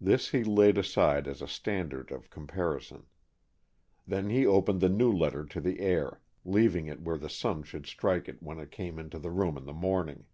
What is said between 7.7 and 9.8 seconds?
strike it when it came into the room in the